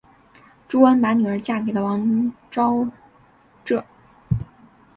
[0.67, 2.87] 朱温把女儿嫁给了王昭
[3.63, 3.83] 祚。